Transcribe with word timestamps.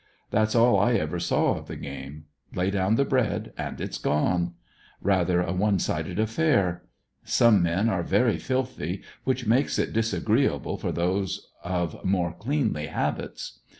That's 0.31 0.55
all 0.55 0.79
I 0.79 0.93
ever 0.93 1.19
saw 1.19 1.59
of 1.59 1.67
the 1.67 1.75
game. 1.75 2.25
Lay 2.55 2.71
down 2.71 2.95
the 2.95 3.05
bread 3.05 3.53
and 3.55 3.79
it's 3.79 3.99
gone. 3.99 4.55
Kather 5.05 5.45
a 5.45 5.53
one 5.53 5.77
sided 5.77 6.17
affair. 6.17 6.81
Some 7.23 7.61
men 7.61 7.87
are 7.87 8.01
very 8.01 8.39
filthy, 8.39 9.03
which 9.25 9.45
makes 9.45 9.77
it 9.77 9.93
disagreeable 9.93 10.77
for 10.79 10.91
those 10.91 11.49
of 11.63 12.03
more 12.03 12.33
cleanly 12.33 12.87
habits. 12.87 13.59